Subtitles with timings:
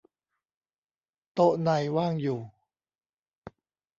[1.33, 2.39] โต๊ะในว่างอยู่